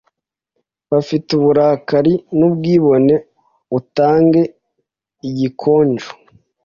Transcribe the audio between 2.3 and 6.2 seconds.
Nubwibone utange igikonjo